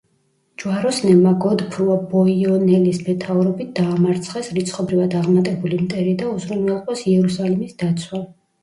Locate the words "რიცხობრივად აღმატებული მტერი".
4.59-6.19